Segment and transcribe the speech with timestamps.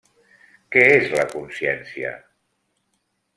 [0.75, 2.15] Què és la consciència?